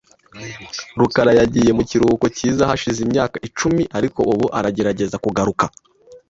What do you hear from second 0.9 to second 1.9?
rukara yagiye mu